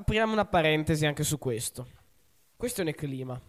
apriamo 0.00 0.32
una 0.32 0.46
parentesi 0.46 1.04
anche 1.04 1.24
su 1.24 1.38
questo. 1.38 1.86
Questione 2.56 2.94
clima. 2.94 3.40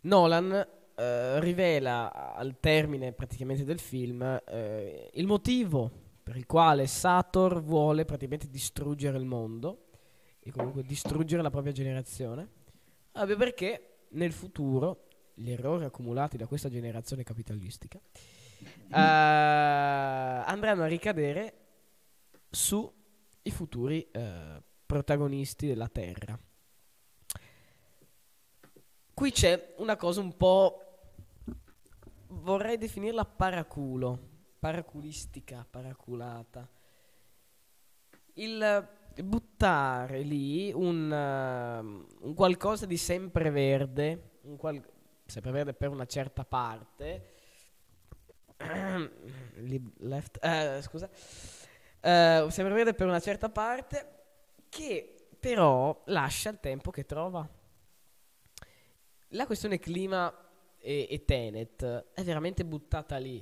Nolan 0.00 0.52
eh, 0.94 1.40
rivela 1.40 2.34
al 2.34 2.58
termine 2.60 3.12
praticamente 3.12 3.64
del 3.64 3.78
film 3.78 4.40
eh, 4.46 5.10
il 5.14 5.26
motivo 5.26 5.90
per 6.22 6.36
il 6.36 6.46
quale 6.46 6.86
Sator 6.86 7.62
vuole 7.62 8.04
praticamente 8.04 8.48
distruggere 8.48 9.16
il 9.16 9.24
mondo 9.24 9.88
e 10.40 10.50
comunque 10.50 10.82
distruggere 10.82 11.42
la 11.42 11.50
propria 11.50 11.72
generazione. 11.72 12.48
Proprio 13.12 13.36
perché 13.36 13.98
nel 14.10 14.32
futuro 14.32 15.06
gli 15.34 15.50
errori 15.50 15.84
accumulati 15.84 16.36
da 16.36 16.46
questa 16.46 16.68
generazione 16.68 17.22
capitalistica 17.22 18.00
eh, 18.00 18.98
andranno 18.98 20.82
a 20.82 20.86
ricadere 20.86 21.54
sui 22.50 22.90
futuri 23.50 24.08
eh, 24.10 24.62
protagonisti 24.86 25.66
della 25.66 25.88
Terra. 25.88 26.38
Qui 29.12 29.30
c'è 29.32 29.74
una 29.78 29.96
cosa 29.96 30.20
un 30.20 30.36
po'... 30.36 30.82
vorrei 32.28 32.78
definirla 32.78 33.24
paraculo, 33.24 34.18
paraculistica, 34.58 35.66
paraculata. 35.68 36.68
Il 38.34 38.88
buttare 39.22 40.20
lì 40.20 40.72
un, 40.72 41.10
uh, 41.10 42.26
un 42.26 42.34
qualcosa 42.34 42.86
di 42.86 42.96
sempreverde, 42.96 44.40
un 44.42 44.56
qual- 44.56 44.86
sempreverde 45.24 45.72
per 45.72 45.88
una 45.88 46.06
certa 46.06 46.44
parte, 46.44 47.32
left, 49.98 50.38
uh, 50.42 50.80
scusa, 50.82 51.06
uh, 51.06 52.48
sempreverde 52.48 52.94
per 52.94 53.06
una 53.06 53.20
certa 53.20 53.48
parte, 53.48 54.15
che 54.76 55.28
però 55.40 56.02
lascia 56.06 56.50
il 56.50 56.60
tempo 56.60 56.90
che 56.90 57.06
trova. 57.06 57.48
La 59.30 59.46
questione 59.46 59.78
clima 59.78 60.30
e, 60.78 61.06
e 61.08 61.24
Tenet 61.24 62.12
è 62.12 62.22
veramente 62.22 62.62
buttata 62.62 63.16
lì. 63.16 63.38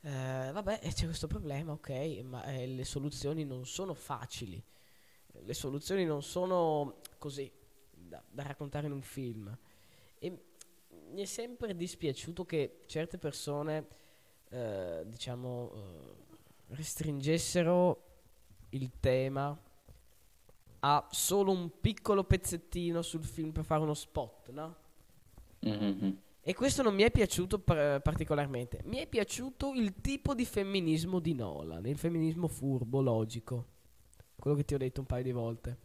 Eh, 0.00 0.50
vabbè, 0.50 0.78
c'è 0.80 1.04
questo 1.04 1.26
problema, 1.26 1.72
ok, 1.72 1.90
ma 2.24 2.42
eh, 2.44 2.66
le 2.66 2.84
soluzioni 2.84 3.44
non 3.44 3.66
sono 3.66 3.92
facili. 3.92 4.62
Le 5.32 5.54
soluzioni 5.54 6.06
non 6.06 6.22
sono 6.22 7.00
così 7.18 7.52
da, 7.90 8.22
da 8.26 8.42
raccontare 8.44 8.86
in 8.86 8.92
un 8.92 9.02
film. 9.02 9.54
E 10.18 10.44
mi 11.10 11.20
è 11.20 11.26
sempre 11.26 11.76
dispiaciuto 11.76 12.46
che 12.46 12.80
certe 12.86 13.18
persone, 13.18 13.88
eh, 14.48 15.02
diciamo, 15.04 15.72
eh, 15.74 16.74
restringessero 16.74 18.06
il 18.70 18.90
tema 19.00 19.70
ha 20.84 21.06
solo 21.10 21.52
un 21.52 21.70
piccolo 21.80 22.24
pezzettino 22.24 23.02
sul 23.02 23.24
film 23.24 23.52
per 23.52 23.64
fare 23.64 23.82
uno 23.82 23.94
spot, 23.94 24.50
no? 24.50 24.76
Mm-hmm. 25.66 26.10
E 26.40 26.54
questo 26.54 26.82
non 26.82 26.94
mi 26.94 27.04
è 27.04 27.10
piaciuto 27.12 27.60
par- 27.60 28.00
particolarmente. 28.00 28.80
Mi 28.84 28.96
è 28.96 29.06
piaciuto 29.06 29.74
il 29.74 30.00
tipo 30.00 30.34
di 30.34 30.44
femminismo 30.44 31.20
di 31.20 31.34
Nolan, 31.34 31.86
il 31.86 31.96
femminismo 31.96 32.48
furbo, 32.48 33.00
logico. 33.00 33.66
Quello 34.34 34.56
che 34.56 34.64
ti 34.64 34.74
ho 34.74 34.78
detto 34.78 35.00
un 35.00 35.06
paio 35.06 35.22
di 35.22 35.30
volte. 35.30 35.78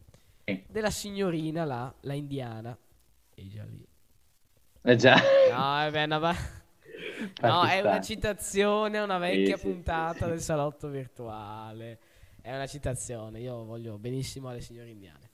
Sì. 0.44 0.64
Della 0.68 0.90
signorina 0.90 1.64
là, 1.64 1.94
la 2.00 2.14
indiana. 2.14 2.76
E 3.34 3.46
già 3.46 3.64
lì. 3.64 3.86
Eh 4.82 4.96
già. 4.96 5.14
No, 5.14 5.92
è, 5.92 6.02
una 6.02 6.18
va- 6.18 6.34
no, 7.42 7.64
è 7.66 7.80
una 7.80 8.00
citazione 8.00 8.98
a 8.98 9.04
una 9.04 9.18
vecchia 9.18 9.56
sì, 9.56 9.62
puntata 9.62 10.24
sì, 10.24 10.30
del 10.30 10.40
salotto 10.40 10.88
virtuale. 10.88 12.00
È 12.48 12.54
una 12.54 12.66
citazione, 12.66 13.40
io 13.40 13.62
voglio 13.64 13.98
benissimo 13.98 14.48
alle 14.48 14.62
signore 14.62 14.88
indiane. 14.88 15.32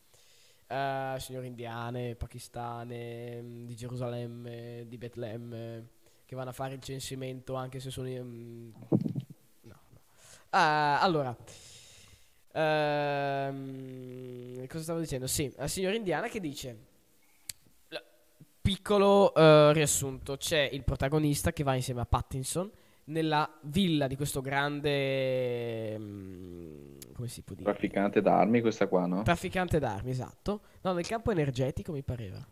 Uh, 0.67 1.17
signore 1.21 1.47
indiane, 1.47 2.17
pakistane, 2.17 3.41
mm, 3.41 3.67
di 3.67 3.77
Gerusalemme, 3.77 4.83
di 4.89 4.99
Betlemme, 4.99 5.91
che 6.27 6.35
vanno 6.35 6.51
a 6.51 6.53
fare 6.53 6.75
il 6.75 6.81
censimento 6.83 7.55
anche 7.55 7.79
se 7.79 7.91
sono... 7.91 8.09
Um, 8.09 8.73
no, 9.61 9.81
no. 9.91 10.01
Uh, 10.51 10.99
allora, 10.99 11.31
uh, 12.51 12.57
cosa 14.67 14.83
stavo 14.83 14.99
dicendo? 14.99 15.29
Sì, 15.29 15.55
la 15.57 15.69
signora 15.69 15.95
indiana 15.95 16.27
che 16.27 16.41
dice... 16.41 16.77
Piccolo 18.61 19.31
uh, 19.37 19.71
riassunto, 19.71 20.37
c'è 20.37 20.69
il 20.73 20.83
protagonista 20.83 21.53
che 21.53 21.63
va 21.63 21.77
insieme 21.77 22.01
a 22.01 22.07
Pattinson 22.07 22.69
nella 23.05 23.49
villa 23.63 24.09
di 24.09 24.17
questo 24.17 24.41
grande... 24.41 25.97
Mm, 25.97 26.64
come 27.15 27.29
si 27.29 27.43
può 27.43 27.55
dire? 27.55 27.71
Trafficante 27.71 28.21
d'armi 28.21 28.61
questa 28.61 28.87
qua, 28.87 29.07
no? 29.07 29.23
Trafficante 29.23 29.79
d'armi, 29.79 30.11
esatto. 30.11 30.61
No, 30.83 30.93
nel 30.93 31.07
campo 31.07 31.31
energetico 31.31 31.93
mi 31.93 32.03
pareva. 32.03 32.47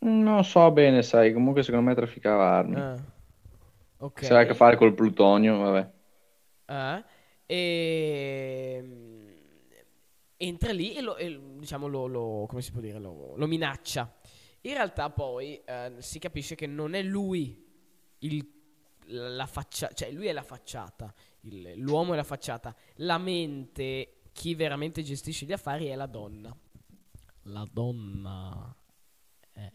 Non 0.00 0.44
so 0.44 0.70
bene, 0.72 1.02
sai, 1.02 1.32
comunque 1.32 1.62
secondo 1.62 1.88
me 1.88 1.94
trafficava 1.94 2.50
armi. 2.50 2.80
Ah, 2.80 2.96
ok. 3.98 4.24
Se 4.24 4.34
ha 4.34 4.40
a 4.40 4.44
che 4.44 4.54
fare 4.54 4.76
col 4.76 4.94
plutonio, 4.94 5.58
vabbè. 5.58 5.92
Ah, 6.66 7.04
e... 7.46 8.80
Mm, 8.82 9.28
entra 10.36 10.72
lì 10.72 10.94
e, 10.94 11.00
lo, 11.00 11.16
e 11.16 11.40
diciamo 11.58 11.86
lo, 11.86 12.06
lo, 12.06 12.46
come 12.48 12.62
si 12.62 12.72
può 12.72 12.80
dire, 12.80 12.98
lo, 12.98 13.34
lo 13.36 13.46
minaccia. 13.46 14.12
In 14.62 14.72
realtà 14.72 15.10
poi 15.10 15.60
eh, 15.64 15.92
si 15.98 16.18
capisce 16.18 16.54
che 16.54 16.66
non 16.66 16.94
è 16.94 17.02
lui 17.02 17.64
il 18.18 18.55
la 19.06 19.46
faccia, 19.46 19.90
cioè 19.92 20.10
lui 20.10 20.26
è 20.26 20.32
la 20.32 20.42
facciata, 20.42 21.12
il, 21.42 21.74
l'uomo 21.76 22.12
è 22.12 22.16
la 22.16 22.24
facciata, 22.24 22.74
la 22.96 23.18
mente, 23.18 24.22
chi 24.32 24.54
veramente 24.54 25.02
gestisce 25.02 25.46
gli 25.46 25.52
affari 25.52 25.86
è 25.86 25.94
la 25.94 26.06
donna. 26.06 26.56
La 27.42 27.68
donna. 27.70 28.76
Eh. 29.52 29.72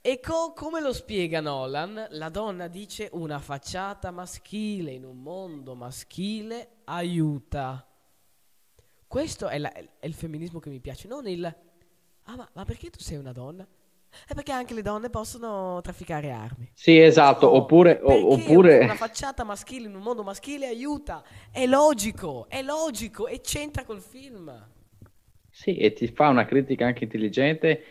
E 0.00 0.20
co- 0.20 0.52
come 0.54 0.80
lo 0.80 0.92
spiega 0.92 1.40
Nolan? 1.40 2.06
La 2.10 2.30
donna 2.30 2.68
dice 2.68 3.10
una 3.12 3.38
facciata 3.40 4.10
maschile 4.10 4.92
in 4.92 5.04
un 5.04 5.20
mondo 5.20 5.74
maschile 5.74 6.78
aiuta. 6.84 7.86
Questo 9.06 9.48
è, 9.48 9.58
la, 9.58 9.72
è 9.72 10.06
il 10.06 10.14
femminismo 10.14 10.60
che 10.60 10.70
mi 10.70 10.80
piace, 10.80 11.08
non 11.08 11.26
il... 11.26 11.44
Ah, 11.44 12.36
ma, 12.36 12.48
ma 12.54 12.64
perché 12.64 12.90
tu 12.90 13.00
sei 13.00 13.16
una 13.18 13.32
donna? 13.32 13.66
È 14.26 14.34
perché 14.34 14.52
anche 14.52 14.74
le 14.74 14.82
donne 14.82 15.10
possono 15.10 15.80
trafficare 15.82 16.30
armi. 16.30 16.70
Sì, 16.74 16.98
esatto, 16.98 17.46
no, 17.46 17.56
oppure, 17.56 18.00
oppure... 18.02 18.78
Una 18.80 18.94
facciata 18.94 19.44
maschile 19.44 19.88
in 19.88 19.94
un 19.94 20.02
mondo 20.02 20.22
maschile 20.22 20.66
aiuta. 20.66 21.22
È 21.50 21.66
logico, 21.66 22.46
è 22.48 22.62
logico 22.62 23.26
e 23.26 23.40
c'entra 23.40 23.84
col 23.84 24.00
film. 24.00 24.52
Sì, 25.50 25.76
e 25.76 25.92
ti 25.92 26.06
fa 26.08 26.28
una 26.28 26.44
critica 26.44 26.86
anche 26.86 27.04
intelligente 27.04 27.84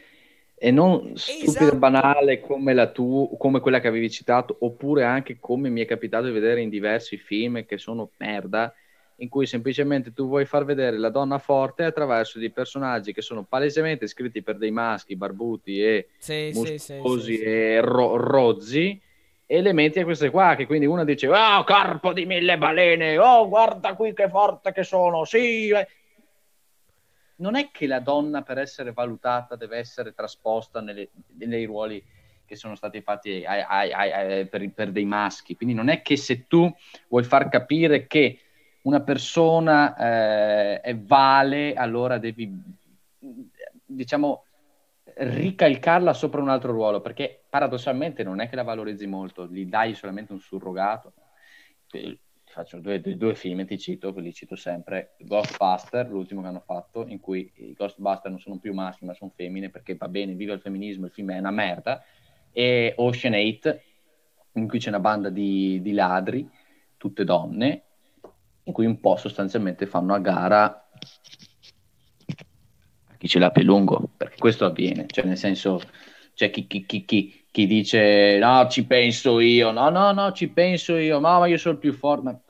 e 0.55 0.71
non 0.71 1.15
stupida 1.15 1.59
esatto. 1.59 1.75
banale 1.77 2.39
come, 2.39 2.73
la 2.73 2.89
tu, 2.91 3.35
come 3.37 3.59
quella 3.59 3.79
che 3.79 3.87
avevi 3.87 4.09
citato, 4.09 4.57
oppure 4.61 5.03
anche 5.03 5.37
come 5.39 5.69
mi 5.69 5.81
è 5.81 5.85
capitato 5.85 6.25
di 6.25 6.31
vedere 6.31 6.61
in 6.61 6.69
diversi 6.69 7.17
film 7.17 7.65
che 7.65 7.77
sono 7.77 8.11
merda 8.17 8.73
in 9.17 9.29
cui 9.29 9.45
semplicemente 9.45 10.13
tu 10.13 10.27
vuoi 10.27 10.45
far 10.45 10.63
vedere 10.63 10.97
la 10.97 11.09
donna 11.09 11.39
forte 11.39 11.83
attraverso 11.83 12.37
dei 12.39 12.51
personaggi 12.51 13.13
che 13.13 13.21
sono 13.21 13.43
palesemente 13.43 14.07
scritti 14.07 14.43
per 14.43 14.57
dei 14.57 14.71
maschi 14.71 15.15
barbuti 15.15 15.81
e 15.81 16.09
sì, 16.17 16.51
muscosi 16.53 17.35
sì, 17.35 17.37
sì, 17.37 17.41
e 17.41 17.81
ro- 17.81 18.17
rozzi 18.17 19.01
elementi 19.45 19.99
a 19.99 20.03
queste 20.03 20.29
qua 20.29 20.55
che 20.55 20.65
quindi 20.65 20.85
uno 20.85 21.03
dice 21.03 21.29
oh 21.29 21.63
corpo 21.63 22.13
di 22.13 22.25
mille 22.25 22.57
balene 22.57 23.17
oh 23.17 23.47
guarda 23.47 23.95
qui 23.95 24.13
che 24.13 24.29
forte 24.29 24.71
che 24.73 24.83
sono 24.83 25.23
sì 25.23 25.71
non 27.37 27.55
è 27.55 27.69
che 27.71 27.87
la 27.87 27.99
donna 27.99 28.41
per 28.41 28.57
essere 28.57 28.91
valutata 28.93 29.55
deve 29.55 29.77
essere 29.77 30.13
trasposta 30.13 30.81
nelle, 30.81 31.09
nei 31.37 31.65
ruoli 31.65 32.03
che 32.45 32.55
sono 32.55 32.75
stati 32.75 33.01
fatti 33.01 33.43
ai, 33.45 33.63
ai, 33.67 33.91
ai, 33.91 34.47
per, 34.47 34.71
per 34.71 34.91
dei 34.91 35.05
maschi. 35.05 35.55
Quindi 35.55 35.75
non 35.75 35.89
è 35.89 36.01
che 36.01 36.15
se 36.15 36.47
tu 36.47 36.73
vuoi 37.09 37.23
far 37.23 37.49
capire 37.49 38.07
che 38.07 38.39
una 38.87 39.01
persona 39.01 40.81
eh, 40.81 40.97
vale, 40.97 41.73
allora 41.73 42.17
devi, 42.17 42.57
diciamo, 43.85 44.45
ricalcarla 45.15 46.13
sopra 46.13 46.41
un 46.41 46.47
altro 46.47 46.71
ruolo, 46.71 47.01
perché 47.01 47.43
paradossalmente 47.49 48.23
non 48.23 48.39
è 48.39 48.47
che 48.47 48.55
la 48.55 48.63
valorizzi 48.63 49.05
molto, 49.05 49.45
gli 49.47 49.65
dai 49.65 49.93
solamente 49.93 50.31
un 50.31 50.39
surrogato. 50.39 51.11
Ti 51.89 52.17
faccio 52.45 52.79
due, 52.79 53.01
due, 53.01 53.17
due 53.17 53.35
film, 53.35 53.65
ti 53.65 53.77
cito, 53.77 54.17
li 54.17 54.33
cito 54.33 54.55
sempre, 54.55 55.15
Ghostbuster, 55.19 56.09
l'ultimo 56.09 56.41
che 56.41 56.47
hanno 56.47 56.63
fatto, 56.65 57.05
in 57.07 57.19
cui 57.19 57.51
i 57.55 57.73
Ghostbuster 57.73 58.31
non 58.31 58.39
sono 58.39 58.57
più 58.57 58.73
maschi 58.73 59.03
ma 59.03 59.13
sono 59.13 59.33
femmine, 59.35 59.69
perché 59.69 59.95
va 59.95 60.07
bene, 60.07 60.33
viva 60.33 60.53
il 60.53 60.61
femminismo, 60.61 61.07
il 61.07 61.11
film 61.11 61.31
è 61.31 61.39
una 61.39 61.51
merda, 61.51 62.01
e 62.53 62.93
Ocean 62.95 63.33
8, 63.33 63.81
in 64.53 64.67
cui 64.69 64.79
c'è 64.79 64.87
una 64.87 65.01
banda 65.01 65.29
di, 65.29 65.81
di 65.81 65.91
ladri, 65.91 66.49
tutte 66.95 67.25
donne, 67.25 67.81
in 68.67 68.73
cui 68.73 68.85
un 68.85 68.99
po' 68.99 69.15
sostanzialmente 69.15 69.85
fanno 69.85 70.13
a 70.13 70.19
gara 70.19 70.65
a 73.09 73.15
chi 73.17 73.27
ce 73.27 73.39
l'ha 73.39 73.49
più 73.49 73.63
lungo, 73.63 74.09
perché 74.15 74.37
questo 74.37 74.65
avviene, 74.65 75.05
cioè 75.07 75.25
nel 75.25 75.37
senso 75.37 75.81
c'è 76.33 76.51
chi, 76.51 76.67
chi, 76.67 76.85
chi, 76.85 77.45
chi, 77.49 77.65
dice 77.65 78.37
no 78.37 78.67
ci 78.69 78.85
penso 78.85 79.39
io, 79.39 79.71
no 79.71 79.89
no 79.89 80.11
no 80.11 80.31
ci 80.33 80.49
penso 80.49 80.97
io, 80.97 81.19
no 81.19 81.39
ma 81.39 81.47
io 81.47 81.57
sono 81.57 81.75
il 81.75 81.79
più 81.79 81.93
forte. 81.93 82.41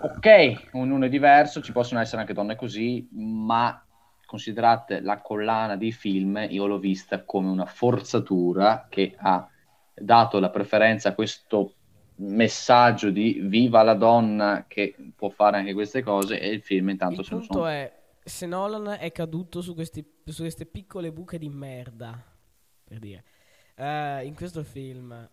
ok, 0.00 0.68
ognuno 0.72 1.04
è 1.04 1.08
diverso, 1.08 1.60
ci 1.60 1.72
possono 1.72 2.00
essere 2.00 2.20
anche 2.20 2.32
donne 2.32 2.54
così, 2.56 3.06
ma 3.12 3.84
considerate 4.24 5.00
la 5.00 5.20
collana 5.20 5.76
di 5.76 5.90
film, 5.90 6.46
io 6.48 6.66
l'ho 6.66 6.78
vista 6.78 7.24
come 7.24 7.48
una 7.48 7.66
forzatura 7.66 8.86
che 8.88 9.16
ha 9.18 9.46
dato 9.92 10.38
la 10.38 10.50
preferenza 10.50 11.08
a 11.10 11.14
questo 11.14 11.74
messaggio 12.20 13.10
di 13.10 13.40
viva 13.42 13.82
la 13.82 13.94
donna 13.94 14.66
che 14.68 14.94
può 15.16 15.30
fare 15.30 15.58
anche 15.58 15.72
queste 15.72 16.02
cose 16.02 16.38
e 16.38 16.48
il 16.48 16.62
film 16.62 16.90
intanto 16.90 17.20
il 17.20 17.26
sono... 17.26 17.40
punto 17.40 17.66
è 17.66 17.98
se 18.22 18.46
Nolan 18.46 18.96
è 18.98 19.10
caduto 19.12 19.60
su, 19.60 19.74
questi, 19.74 20.04
su 20.24 20.42
queste 20.42 20.66
piccole 20.66 21.10
buche 21.10 21.38
di 21.38 21.48
merda 21.48 22.22
per 22.84 22.98
dire. 22.98 23.24
Uh, 23.76 24.24
in 24.24 24.34
questo 24.34 24.62
film 24.62 25.28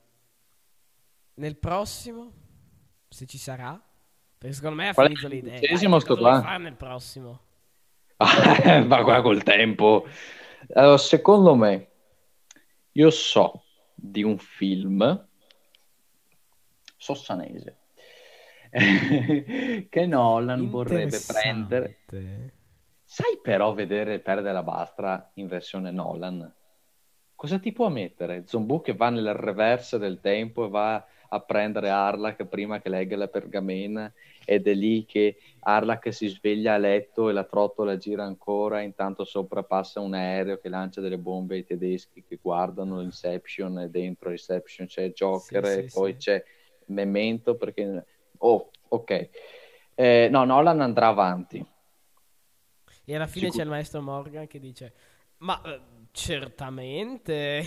nel 1.36 1.58
prossimo 1.58 2.32
se 3.10 3.26
ci 3.26 3.38
sarà 3.38 3.80
perché 4.38 4.56
secondo 4.56 4.78
me 4.78 4.90
ha 4.90 4.94
Qual 4.94 5.08
finito 5.08 5.28
l'idea 5.28 5.60
Dai, 5.60 6.00
sto 6.00 6.16
qua? 6.16 6.42
fare 6.42 6.64
nel 6.64 6.76
prossimo? 6.76 7.42
Ma 8.18 9.04
qua 9.04 9.22
col 9.22 9.44
tempo. 9.44 10.08
Allora, 10.74 10.98
secondo 10.98 11.56
me 11.56 11.90
io 12.94 13.10
so 13.10 13.64
di 13.94 14.24
un 14.24 14.38
film 14.38 15.27
sossanese 17.08 17.78
che 19.90 20.06
Nolan 20.06 20.70
vorrebbe 20.70 21.18
prendere. 21.26 22.00
Sai 23.04 23.40
però 23.42 23.74
vedere 23.74 24.20
Perdere 24.20 24.54
la 24.54 24.64
Bastra 24.64 25.32
in 25.36 25.48
versione 25.48 25.92
Nolan? 25.92 26.54
Cosa 27.34 27.60
ti 27.60 27.72
può 27.72 27.88
mettere? 27.88 28.44
Zombu 28.46 28.82
che 28.82 28.94
va 28.94 29.10
nel 29.10 29.34
reverse 29.34 29.98
del 29.98 30.20
tempo 30.20 30.66
e 30.66 30.70
va 30.70 31.08
a 31.30 31.40
prendere 31.40 31.90
Arlak 31.90 32.46
prima 32.46 32.82
che 32.82 32.90
legga 32.90 33.16
la 33.16 33.28
pergamena 33.28 34.12
ed 34.46 34.68
è 34.68 34.74
lì 34.74 35.06
che 35.06 35.38
Arlak 35.60 36.14
si 36.14 36.28
sveglia 36.28 36.74
a 36.74 36.78
letto 36.78 37.30
e 37.30 37.34
la 37.34 37.44
trottola 37.44 37.98
gira 37.98 38.24
ancora, 38.24 38.82
intanto 38.82 39.24
sopra 39.24 39.64
passa 39.64 40.00
un 40.00 40.14
aereo 40.14 40.58
che 40.58 40.70
lancia 40.70 41.02
delle 41.02 41.18
bombe 41.18 41.56
ai 41.56 41.66
tedeschi 41.66 42.24
che 42.28 42.40
guardano 42.42 43.02
Inception 43.02 43.80
e 43.80 43.90
dentro 43.90 44.32
Inception 44.32 44.88
c'è 44.88 45.12
Joker 45.12 45.66
sì, 45.66 45.80
e 45.80 45.90
sì, 45.90 45.94
poi 45.94 46.12
sì. 46.14 46.18
c'è 46.18 46.44
Memento 46.88 47.56
perché... 47.56 48.06
Oh, 48.40 48.70
ok. 48.90 49.30
Eh, 49.96 50.28
no, 50.30 50.44
Nolan 50.44 50.82
andrà 50.82 51.08
avanti. 51.08 51.66
E 53.10 53.16
alla 53.16 53.26
fine 53.26 53.46
Sicur- 53.46 53.56
c'è 53.58 53.64
il 53.64 53.70
maestro 53.70 54.02
Morgan 54.02 54.48
che 54.48 54.60
dice, 54.60 54.94
ma 55.38 55.62
eh, 55.64 55.80
certamente... 56.12 57.60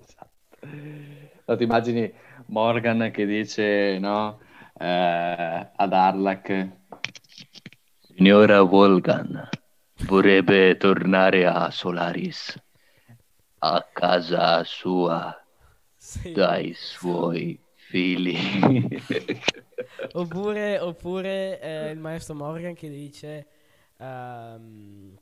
esatto. 0.00 0.66
No, 1.46 1.56
ti 1.56 1.62
immagini 1.62 2.12
Morgan 2.46 3.10
che 3.12 3.24
dice, 3.24 3.98
no, 3.98 4.40
eh, 4.78 5.70
ad 5.76 5.92
Arlak, 5.92 6.70
Signora 8.00 8.62
Volgan, 8.62 9.48
vorrebbe 10.06 10.76
tornare 10.76 11.46
a 11.46 11.70
Solaris, 11.70 12.60
a 13.58 13.88
casa 13.92 14.64
sua, 14.64 15.40
sì. 15.96 16.32
dai 16.32 16.74
suoi 16.74 17.63
fili. 17.94 18.34
oppure 20.14 20.80
oppure 20.80 21.60
eh, 21.60 21.90
il 21.90 21.98
maestro 22.00 22.34
Morgan 22.34 22.74
che 22.74 22.88
dice 22.88 23.46
um, 23.98 25.16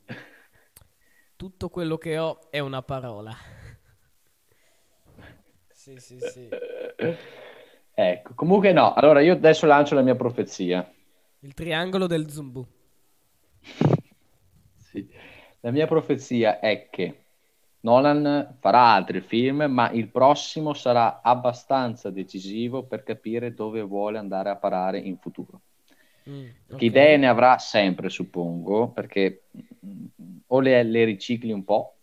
tutto 1.37 1.69
quello 1.69 1.99
che 1.99 2.17
ho 2.17 2.51
è 2.51 2.61
una 2.61 2.81
parola. 2.81 3.37
sì, 5.69 5.99
sì, 5.99 6.19
sì. 6.19 6.49
Ecco, 7.93 8.33
comunque 8.35 8.73
no, 8.73 8.95
allora 8.95 9.21
io 9.21 9.35
adesso 9.35 9.67
lancio 9.67 9.95
la 9.95 10.01
mia 10.01 10.17
profezia. 10.17 10.91
Il 11.41 11.53
triangolo 11.53 12.07
del 12.07 12.31
Zumbu. 12.31 12.67
sì. 14.77 15.07
La 15.61 15.71
mia 15.71 15.87
profezia 15.87 16.59
è 16.59 16.89
che 16.89 17.22
Nolan 17.83 18.57
farà 18.61 18.93
altri 18.93 19.21
film, 19.21 19.65
ma 19.65 19.91
il 19.91 20.09
prossimo 20.09 20.73
sarà 20.73 21.21
abbastanza 21.21 22.11
decisivo 22.11 22.85
per 22.85 23.03
capire 23.03 23.55
dove 23.55 23.83
vuole 23.83 24.19
andare 24.19 24.51
a 24.51 24.57
parare 24.57 24.99
in 24.99 25.19
futuro. 25.19 25.61
Mm, 26.29 26.47
okay. 26.71 26.87
idee 26.87 27.17
ne 27.17 27.29
avrà 27.29 27.59
sempre, 27.59 28.09
suppongo, 28.09 28.91
perché 28.91 29.47
mm, 29.85 30.07
o 30.47 30.61
le, 30.61 30.83
le, 30.85 31.05
ricicli 31.05 31.51
un 31.51 31.65
po', 31.65 31.97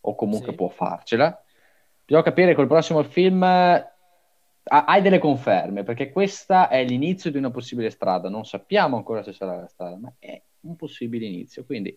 o 0.00 0.14
comunque 0.16 0.50
sì. 0.50 0.56
può 0.56 0.68
farcela. 0.68 1.40
Bisogna 2.04 2.24
capire 2.24 2.54
col 2.54 2.66
prossimo 2.66 3.02
film 3.04 3.44
hai 4.68 5.00
delle 5.00 5.20
conferme, 5.20 5.84
perché 5.84 6.10
questa 6.10 6.68
è 6.68 6.84
l'inizio 6.84 7.30
di 7.30 7.38
una 7.38 7.50
possibile 7.50 7.90
strada. 7.90 8.28
Non 8.28 8.44
sappiamo 8.44 8.96
ancora 8.96 9.22
se 9.22 9.32
sarà 9.32 9.54
la 9.54 9.68
strada, 9.68 9.96
ma 9.96 10.12
è 10.18 10.42
un 10.60 10.74
possibile 10.74 11.26
inizio. 11.26 11.64
Quindi 11.64 11.96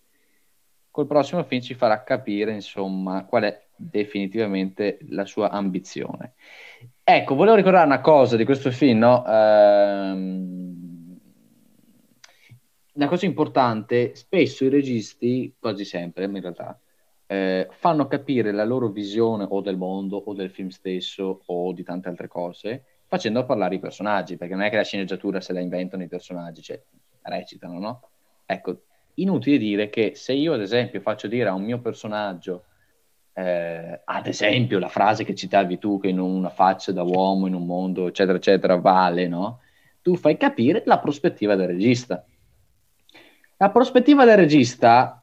col 1.00 1.08
prossimo 1.08 1.44
film 1.44 1.62
ci 1.62 1.76
farà 1.76 2.04
capire, 2.04 2.52
insomma, 2.52 3.24
qual 3.24 3.44
è 3.44 3.68
definitivamente 3.74 4.98
la 5.10 5.24
sua 5.24 5.50
ambizione. 5.50 6.34
Ecco, 7.02 7.36
volevo 7.36 7.56
ricordare 7.56 7.86
una 7.86 8.02
cosa 8.02 8.36
di 8.36 8.44
questo 8.44 8.70
film, 8.70 9.00
no? 9.00 9.26
Ehm, 9.26 11.18
una 12.92 13.08
cosa 13.08 13.26
importante, 13.26 14.14
spesso 14.16 14.66
i 14.66 14.70
registi, 14.70 15.56
quasi 15.58 15.86
sempre 15.86 16.26
in 16.26 16.42
realtà, 16.42 16.78
eh, 17.28 17.68
fanno 17.72 18.08
capire 18.08 18.52
la 18.52 18.66
loro 18.66 18.90
visione 18.90 19.46
o 19.48 19.62
del 19.62 19.78
mondo 19.78 20.18
o 20.18 20.34
del 20.34 20.52
film 20.52 20.68
stesso 20.68 21.44
o 21.46 21.72
di 21.72 21.84
tante 21.84 22.10
altre 22.10 22.28
cose 22.28 22.84
facendo 23.06 23.46
parlare 23.46 23.76
i 23.76 23.80
personaggi, 23.80 24.36
perché 24.36 24.54
non 24.54 24.64
è 24.64 24.70
che 24.70 24.76
la 24.76 24.84
sceneggiatura 24.84 25.40
se 25.40 25.54
la 25.54 25.62
inventano 25.62 26.04
i 26.04 26.08
personaggi, 26.08 26.62
cioè 26.62 26.80
recitano, 27.22 27.80
no? 27.80 28.02
Ecco, 28.46 28.82
inutile 29.16 29.58
dire 29.58 29.90
che 29.90 30.14
se 30.16 30.34
io 30.34 30.54
ad 30.54 30.62
esempio 30.62 31.02
faccio 31.02 31.28
dire 31.28 31.50
a 31.50 31.54
un 31.54 31.64
mio 31.64 31.80
personaggio 31.80 32.66
eh, 33.34 34.02
ad 34.04 34.28
esempio 34.28 34.80
la 34.80 34.90
frase 34.90 35.24
che 35.24 35.36
citavi 35.36 35.78
tu 35.78 36.00
che 36.00 36.10
in 36.10 36.20
una 36.20 36.50
faccia 36.50 36.92
da 36.92 37.04
uomo 37.04 37.48
in 37.48 37.54
un 37.54 37.66
mondo 37.66 38.08
eccetera 38.08 38.38
eccetera 38.38 38.78
vale 38.78 39.28
no? 39.28 39.62
tu 40.02 40.16
fai 40.16 40.38
capire 40.38 40.84
la 40.86 41.00
prospettiva 41.00 41.56
del 41.56 41.68
regista 41.68 42.26
la 43.58 43.70
prospettiva 43.70 44.26
del 44.26 44.38
regista 44.38 45.22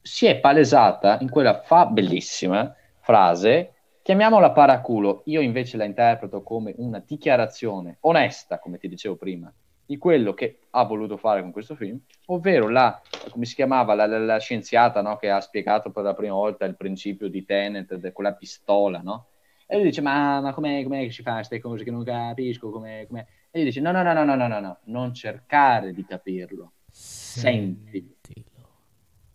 si 0.00 0.26
è 0.26 0.38
palesata 0.38 1.18
in 1.20 1.30
quella 1.30 1.60
fa 1.60 1.86
bellissima 1.86 2.74
frase 3.00 3.74
chiamiamola 4.02 4.52
paraculo 4.52 5.22
io 5.26 5.40
invece 5.40 5.76
la 5.76 5.84
interpreto 5.84 6.42
come 6.42 6.74
una 6.76 7.02
dichiarazione 7.04 7.98
onesta 8.00 8.58
come 8.58 8.78
ti 8.78 8.88
dicevo 8.88 9.16
prima 9.16 9.52
di 9.90 9.98
quello 9.98 10.34
che 10.34 10.60
ha 10.70 10.84
voluto 10.84 11.16
fare 11.16 11.40
con 11.40 11.50
questo 11.50 11.74
film, 11.74 11.98
ovvero 12.26 12.68
la, 12.68 13.02
come 13.28 13.44
si 13.44 13.56
chiamava, 13.56 13.94
la, 13.94 14.06
la, 14.06 14.20
la 14.20 14.38
scienziata 14.38 15.02
no, 15.02 15.16
che 15.16 15.28
ha 15.30 15.40
spiegato 15.40 15.90
per 15.90 16.04
la 16.04 16.14
prima 16.14 16.34
volta 16.34 16.64
il 16.64 16.76
principio 16.76 17.26
di 17.26 17.44
Tenet, 17.44 17.96
de, 17.96 18.12
con 18.12 18.22
la 18.22 18.32
pistola, 18.32 19.00
no? 19.00 19.30
E 19.66 19.74
lui 19.74 19.86
dice, 19.86 20.00
ma, 20.00 20.40
ma 20.40 20.54
com'è, 20.54 20.84
com'è, 20.84 21.06
che 21.06 21.10
si 21.10 21.22
fa 21.22 21.34
queste 21.34 21.58
cose 21.58 21.82
che 21.82 21.90
non 21.90 22.04
capisco, 22.04 22.70
com'è, 22.70 23.04
com'è? 23.08 23.26
E 23.50 23.58
lui 23.58 23.64
dice, 23.64 23.80
no, 23.80 23.90
no, 23.90 24.04
no, 24.04 24.12
no, 24.12 24.24
no, 24.24 24.36
no, 24.36 24.46
no, 24.46 24.60
no, 24.60 24.78
non 24.84 25.12
cercare 25.12 25.92
di 25.92 26.04
capirlo, 26.04 26.74
sentilo. 26.88 28.14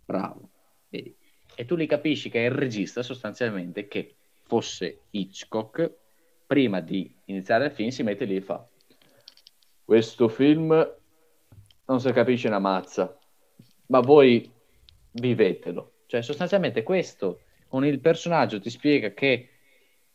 Bravo, 0.06 0.52
vedi? 0.88 1.14
E 1.54 1.66
tu 1.66 1.76
li 1.76 1.86
capisci 1.86 2.30
che 2.30 2.44
è 2.44 2.46
il 2.46 2.56
regista 2.56 3.04
sostanzialmente 3.04 3.90
che 3.90 4.16
fosse 4.44 5.02
Hitchcock, 5.10 5.92
prima 6.48 6.80
di 6.80 7.14
iniziare 7.26 7.66
il 7.66 7.72
film 7.72 7.90
si 7.90 8.04
mette 8.04 8.24
lì 8.24 8.38
e 8.38 8.42
fa 8.42 8.66
questo 9.86 10.28
film 10.28 10.94
non 11.86 12.00
si 12.02 12.12
capisce 12.12 12.48
una 12.48 12.60
mazza, 12.60 13.18
ma 13.88 14.00
voi 14.00 14.52
vivetelo. 15.12 15.92
Cioè, 16.08 16.22
sostanzialmente 16.22 16.84
questo, 16.84 17.42
con 17.68 17.86
il 17.86 18.00
personaggio 18.00 18.60
ti 18.60 18.70
spiega 18.70 19.14
che 19.14 19.50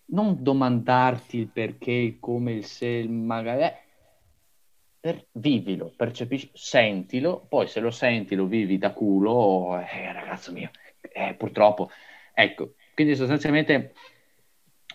non 0.07 0.43
domandarti 0.43 1.39
il 1.39 1.49
perché, 1.49 1.93
il 1.93 2.19
come, 2.19 2.53
il 2.53 2.65
se, 2.65 3.07
magari... 3.09 3.63
Eh, 3.63 3.89
per, 5.01 5.29
vivilo, 5.33 5.93
percepisci, 5.97 6.51
sentilo, 6.53 7.47
poi 7.49 7.67
se 7.67 7.81
lo 7.81 7.91
senti, 7.91 8.35
lo 8.35 8.45
vivi 8.45 8.77
da 8.77 8.93
culo, 8.93 9.81
eh, 9.81 10.13
ragazzo 10.13 10.53
mio, 10.53 10.71
eh, 11.01 11.35
purtroppo, 11.39 11.91
ecco, 12.35 12.75
quindi 12.95 13.17
sostanzialmente 13.17 13.95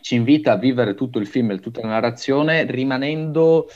ci 0.02 0.14
invita 0.14 0.52
a 0.52 0.58
vivere 0.58 0.94
tutto 0.94 1.18
il 1.18 1.26
film, 1.26 1.60
tutta 1.60 1.82
la 1.82 1.88
narrazione, 1.88 2.70
rimanendo 2.70 3.68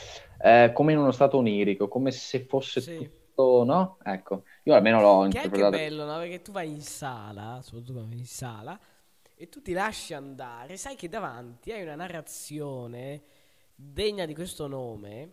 eh, 0.42 0.70
come 0.72 0.92
in 0.92 0.98
uno 0.98 1.12
stato 1.12 1.36
onirico, 1.36 1.88
come 1.88 2.10
se 2.10 2.44
fosse 2.44 2.80
sì. 2.80 2.96
tutto, 2.96 3.64
no? 3.64 3.98
Ecco, 4.02 4.44
io 4.64 4.74
almeno 4.74 5.00
l'ho 5.00 5.20
che 5.20 5.26
interpretato. 5.26 5.76
Che 5.76 5.84
è 5.84 5.88
bello, 5.88 6.04
no? 6.04 6.18
Perché 6.18 6.42
tu 6.42 6.52
vai 6.52 6.70
in 6.70 6.82
sala, 6.82 7.60
soprattutto 7.62 8.04
vai 8.06 8.18
in 8.18 8.26
sala, 8.26 8.78
e 9.34 9.48
tu 9.48 9.62
ti 9.62 9.72
lasci 9.72 10.14
andare, 10.14 10.76
sai 10.76 10.96
che 10.96 11.08
davanti 11.08 11.72
hai 11.72 11.82
una 11.82 11.94
narrazione 11.94 13.22
degna 13.74 14.26
di 14.26 14.34
questo 14.34 14.66
nome, 14.66 15.32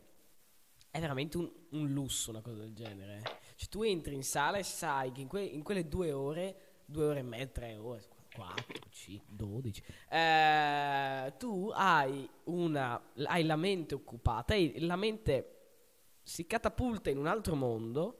è 0.89 0.99
veramente 0.99 1.37
un, 1.37 1.51
un 1.71 1.87
lusso 1.89 2.29
una 2.29 2.41
cosa 2.41 2.59
del 2.59 2.73
genere. 2.73 3.21
Cioè 3.55 3.69
tu 3.69 3.83
entri 3.83 4.13
in 4.15 4.23
sala 4.23 4.57
e 4.57 4.63
sai 4.63 5.11
che 5.11 5.21
in, 5.21 5.27
que- 5.27 5.43
in 5.43 5.63
quelle 5.63 5.87
due 5.87 6.11
ore, 6.11 6.55
due 6.85 7.05
ore 7.05 7.19
e 7.19 7.23
mezza, 7.23 7.59
tre 7.59 7.75
ore, 7.75 8.03
4, 8.37 8.89
5, 8.91 9.25
12. 9.35 9.83
Eh, 10.09 11.33
tu 11.39 11.71
hai, 11.73 12.29
una, 12.43 13.01
hai 13.25 13.43
la 13.43 13.55
mente 13.55 13.95
occupata, 13.95 14.53
hai 14.53 14.79
la 14.81 14.95
mente 14.95 15.53
si 16.21 16.45
catapulta 16.45 17.09
in 17.09 17.17
un 17.17 17.25
altro 17.25 17.55
mondo 17.55 18.19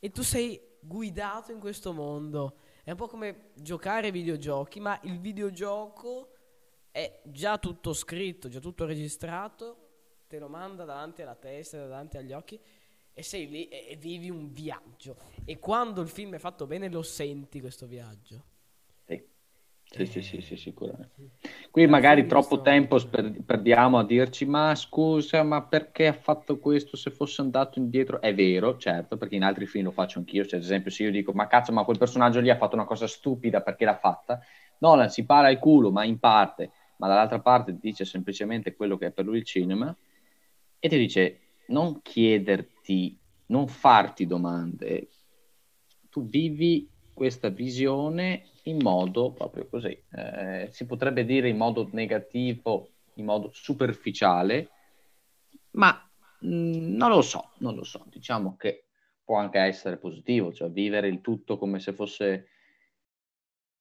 e 0.00 0.10
tu 0.10 0.22
sei 0.22 0.60
guidato 0.80 1.52
in 1.52 1.60
questo 1.60 1.92
mondo. 1.92 2.56
È 2.82 2.90
un 2.90 2.96
po' 2.96 3.06
come 3.06 3.50
giocare 3.54 4.06
ai 4.06 4.12
videogiochi, 4.12 4.80
ma 4.80 4.98
il 5.04 5.20
videogioco 5.20 6.32
è 6.90 7.20
già 7.22 7.56
tutto 7.58 7.92
scritto, 7.92 8.48
già 8.48 8.58
tutto 8.58 8.84
registrato, 8.84 9.90
te 10.26 10.40
lo 10.40 10.48
manda 10.48 10.84
davanti 10.84 11.22
alla 11.22 11.36
testa, 11.36 11.78
davanti 11.78 12.16
agli 12.16 12.32
occhi 12.32 12.58
e 13.14 13.22
sei 13.22 13.48
lì 13.48 13.68
e, 13.68 13.90
e 13.90 13.96
vivi 13.96 14.28
un 14.28 14.52
viaggio. 14.52 15.16
E 15.44 15.60
quando 15.60 16.00
il 16.00 16.08
film 16.08 16.34
è 16.34 16.38
fatto 16.38 16.66
bene 16.66 16.88
lo 16.88 17.02
senti 17.02 17.60
questo 17.60 17.86
viaggio. 17.86 18.50
Sì, 19.94 20.06
sì, 20.06 20.22
sì, 20.22 20.40
sì, 20.40 20.56
sicuramente. 20.56 21.32
Qui 21.70 21.86
magari 21.86 22.26
troppo 22.26 22.62
tempo 22.62 22.96
per- 23.10 23.42
perdiamo 23.44 23.98
a 23.98 24.04
dirci, 24.04 24.46
ma 24.46 24.74
scusa, 24.74 25.42
ma 25.42 25.62
perché 25.62 26.06
ha 26.06 26.12
fatto 26.14 26.58
questo? 26.58 26.96
Se 26.96 27.10
fosse 27.10 27.42
andato 27.42 27.78
indietro, 27.78 28.20
è 28.22 28.34
vero, 28.34 28.78
certo, 28.78 29.18
perché 29.18 29.34
in 29.36 29.42
altri 29.42 29.66
film 29.66 29.84
lo 29.84 29.90
faccio 29.90 30.18
anch'io. 30.18 30.44
Cioè, 30.44 30.58
ad 30.58 30.64
esempio, 30.64 30.90
se 30.90 31.02
io 31.02 31.10
dico, 31.10 31.32
ma 31.32 31.46
cazzo, 31.46 31.72
ma 31.72 31.84
quel 31.84 31.98
personaggio 31.98 32.40
lì 32.40 32.48
ha 32.48 32.56
fatto 32.56 32.74
una 32.74 32.86
cosa 32.86 33.06
stupida 33.06 33.60
perché 33.60 33.84
l'ha 33.84 33.96
fatta, 33.96 34.40
Nolan 34.78 35.10
si 35.10 35.26
para 35.26 35.50
il 35.50 35.58
culo, 35.58 35.90
ma 35.90 36.04
in 36.04 36.18
parte, 36.18 36.70
ma 36.96 37.06
dall'altra 37.08 37.40
parte 37.40 37.76
dice 37.78 38.06
semplicemente 38.06 38.74
quello 38.74 38.96
che 38.96 39.06
è 39.08 39.10
per 39.12 39.26
lui 39.26 39.38
il 39.38 39.44
cinema 39.44 39.94
e 40.78 40.88
ti 40.88 40.96
dice, 40.96 41.40
non 41.66 42.00
chiederti, 42.00 43.18
non 43.46 43.68
farti 43.68 44.26
domande, 44.26 45.08
tu 46.08 46.26
vivi 46.26 46.88
questa 47.12 47.48
visione 47.50 48.44
in 48.62 48.78
modo 48.78 49.32
proprio 49.32 49.66
così, 49.68 50.00
eh, 50.12 50.68
si 50.70 50.86
potrebbe 50.86 51.24
dire 51.24 51.48
in 51.48 51.56
modo 51.56 51.88
negativo, 51.92 52.90
in 53.14 53.24
modo 53.24 53.50
superficiale, 53.52 54.68
ma 55.72 56.08
mh, 56.40 56.48
mm, 56.48 56.94
non 56.94 57.10
lo 57.10 57.22
so, 57.22 57.50
non 57.58 57.74
lo 57.74 57.84
so, 57.84 58.04
diciamo 58.08 58.56
che 58.56 58.86
può 59.24 59.36
anche 59.36 59.58
essere 59.58 59.98
positivo, 59.98 60.52
cioè 60.52 60.70
vivere 60.70 61.08
il 61.08 61.20
tutto 61.20 61.58
come 61.58 61.80
se 61.80 61.92
fosse 61.92 62.48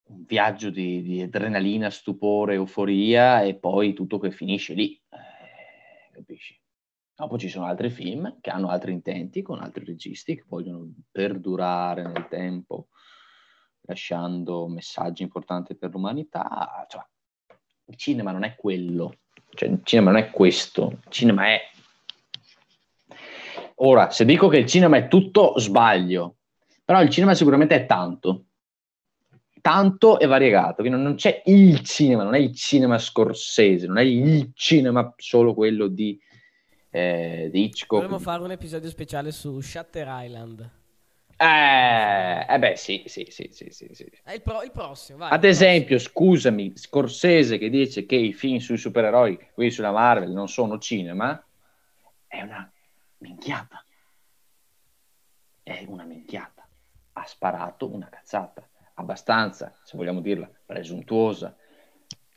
un 0.03 0.23
viaggio 0.25 0.69
di, 0.69 1.01
di 1.01 1.21
adrenalina, 1.21 1.89
stupore, 1.89 2.55
euforia 2.55 3.41
e 3.41 3.55
poi 3.55 3.93
tutto 3.93 4.17
che 4.17 4.31
finisce 4.31 4.73
lì, 4.73 4.93
eh, 5.09 6.11
capisci? 6.13 6.59
Dopo 7.15 7.37
ci 7.37 7.49
sono 7.49 7.65
altri 7.65 7.91
film 7.91 8.39
che 8.41 8.49
hanno 8.49 8.69
altri 8.69 8.93
intenti, 8.93 9.43
con 9.43 9.59
altri 9.61 9.85
registi 9.85 10.35
che 10.35 10.43
vogliono 10.47 10.91
perdurare 11.11 12.01
nel 12.01 12.27
tempo 12.27 12.87
lasciando 13.91 14.67
messaggi 14.67 15.23
importanti 15.23 15.75
per 15.75 15.91
l'umanità. 15.91 16.85
Cioè, 16.89 17.03
il 17.85 17.95
cinema 17.95 18.31
non 18.31 18.43
è 18.43 18.55
quello, 18.55 19.17
cioè, 19.53 19.69
il 19.69 19.81
cinema 19.83 20.11
non 20.11 20.19
è 20.19 20.29
questo, 20.31 20.99
il 21.03 21.11
cinema 21.11 21.47
è... 21.47 21.61
Ora, 23.75 24.09
se 24.11 24.25
dico 24.25 24.47
che 24.47 24.57
il 24.57 24.65
cinema 24.65 24.97
è 24.97 25.07
tutto, 25.07 25.57
sbaglio, 25.57 26.37
però 26.85 27.01
il 27.01 27.09
cinema 27.09 27.33
sicuramente 27.33 27.75
è 27.75 27.85
tanto, 27.85 28.45
tanto 29.59 30.19
e 30.19 30.25
variegato, 30.25 30.83
quindi 30.83 31.01
non 31.01 31.15
c'è 31.15 31.41
il 31.45 31.81
cinema, 31.81 32.23
non 32.23 32.35
è 32.35 32.39
il 32.39 32.55
cinema 32.55 32.97
scorsese, 32.97 33.87
non 33.87 33.97
è 33.97 34.03
il 34.03 34.51
cinema 34.53 35.13
solo 35.17 35.53
quello 35.53 35.87
di, 35.87 36.19
eh, 36.91 37.49
di 37.51 37.63
Hitchcock. 37.65 38.03
Dovremmo 38.03 38.19
fare 38.19 38.43
un 38.43 38.51
episodio 38.51 38.89
speciale 38.89 39.31
su 39.31 39.59
Shutter 39.59 40.07
Island. 40.09 40.79
Eh, 41.43 42.45
eh 42.47 42.59
beh, 42.59 42.75
sì, 42.75 43.01
sì, 43.07 43.25
sì, 43.31 43.49
sì, 43.51 43.71
sì, 43.71 43.89
sì. 43.93 44.07
È 44.23 44.33
il, 44.33 44.43
pro- 44.43 44.61
il 44.61 44.69
prossimo, 44.69 45.17
vai. 45.17 45.31
Ad 45.31 45.43
esempio, 45.43 45.97
scusami, 45.97 46.73
Scorsese 46.75 47.57
che 47.57 47.71
dice 47.71 48.05
che 48.05 48.15
i 48.15 48.31
film 48.31 48.57
sui 48.57 48.77
supereroi, 48.77 49.49
quelli 49.51 49.71
sulla 49.71 49.91
Marvel, 49.91 50.29
non 50.29 50.47
sono 50.47 50.77
cinema, 50.77 51.43
è 52.27 52.43
una 52.43 52.71
minchiata. 53.17 53.83
È 55.63 55.83
una 55.87 56.03
minchiata. 56.03 56.67
Ha 57.13 57.25
sparato 57.25 57.91
una 57.91 58.07
cazzata, 58.07 58.63
abbastanza, 58.93 59.75
se 59.83 59.97
vogliamo 59.97 60.21
dirla, 60.21 60.47
presuntuosa, 60.63 61.55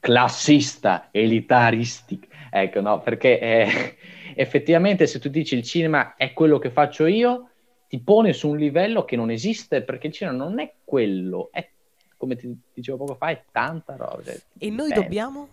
classista, 0.01 1.09
elitaristica. 1.11 2.27
Ecco, 2.51 2.81
no, 2.81 3.01
perché 3.03 3.39
eh, 3.39 3.97
effettivamente 4.35 5.07
se 5.07 5.19
tu 5.19 5.29
dici 5.29 5.57
il 5.57 5.63
cinema 5.63 6.15
è 6.17 6.33
quello 6.33 6.59
che 6.59 6.71
faccio 6.71 7.05
io 7.05 7.51
ti 7.95 8.01
pone 8.01 8.33
su 8.33 8.49
un 8.49 8.57
livello 8.57 9.05
che 9.05 9.15
non 9.15 9.31
esiste 9.31 9.83
perché 9.83 10.09
il 10.09 10.13
cinema 10.13 10.37
non 10.37 10.59
è 10.59 10.73
quello, 10.83 11.51
è 11.53 11.71
come 12.17 12.35
ti 12.35 12.53
dicevo 12.73 12.97
poco 12.97 13.15
fa, 13.15 13.29
è 13.29 13.45
tanta 13.53 13.95
roba. 13.95 14.21
Cioè, 14.25 14.41
e 14.59 14.71
noi 14.71 14.93
dobbiamo 14.93 15.49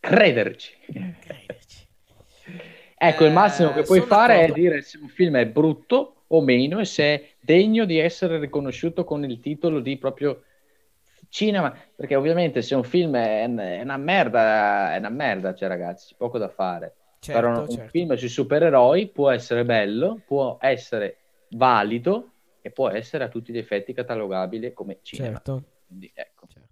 crederci. 0.00 0.74
crederci. 0.86 1.86
ecco, 2.96 3.24
il 3.26 3.32
massimo 3.32 3.74
che 3.74 3.80
eh, 3.80 3.84
puoi 3.84 4.00
fare 4.00 4.36
d'accordo. 4.36 4.54
è 4.54 4.58
dire 4.58 4.80
se 4.80 4.96
un 4.96 5.08
film 5.08 5.36
è 5.36 5.46
brutto 5.46 6.22
o 6.26 6.40
meno 6.40 6.78
e 6.78 6.86
se 6.86 7.04
è 7.04 7.28
degno 7.38 7.84
di 7.84 7.98
essere 7.98 8.38
riconosciuto 8.38 9.04
con 9.04 9.22
il 9.24 9.40
titolo 9.40 9.80
di 9.80 9.98
proprio 9.98 10.44
cinema, 11.28 11.76
perché 11.94 12.16
ovviamente 12.16 12.62
se 12.62 12.74
un 12.74 12.84
film 12.84 13.14
è, 13.14 13.42
è 13.42 13.82
una 13.82 13.98
merda, 13.98 14.94
è 14.94 14.96
una 14.96 15.10
merda, 15.10 15.54
cioè 15.54 15.68
ragazzi, 15.68 16.08
c'è 16.08 16.14
poco 16.16 16.38
da 16.38 16.48
fare. 16.48 16.94
Certo, 17.20 17.40
Però 17.40 17.60
un 17.60 17.66
certo. 17.68 17.90
film 17.90 18.14
sui 18.14 18.28
supereroi 18.28 19.08
può 19.08 19.30
essere 19.30 19.64
bello, 19.64 20.20
può 20.24 20.56
essere 20.60 21.18
valido 21.50 22.32
e 22.60 22.70
può 22.70 22.88
essere 22.88 23.24
a 23.24 23.28
tutti 23.28 23.52
gli 23.52 23.58
effetti 23.58 23.92
catalogabile 23.92 24.72
come 24.72 25.00
cinema. 25.02 25.42
Certo. 25.42 25.64
Quindi, 25.86 26.10
ecco. 26.14 26.46
certo. 26.46 26.67